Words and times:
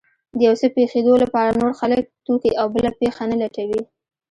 د 0.37 0.39
يو 0.47 0.53
څه 0.61 0.67
پېښېدو 0.75 1.13
لپاره 1.23 1.57
نور 1.61 1.71
خلک، 1.79 2.03
توکي 2.25 2.51
او 2.59 2.67
بله 2.75 2.91
پېښه 2.99 3.23
نه 3.31 3.35
لټوي. 3.41 3.81